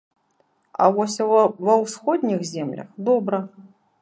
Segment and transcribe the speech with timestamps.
[0.85, 1.17] А вось
[1.67, 3.45] ва ўсходніх землях добра.